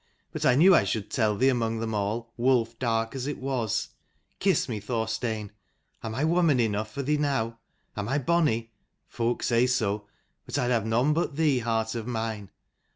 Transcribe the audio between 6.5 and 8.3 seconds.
enough for thee now? Am I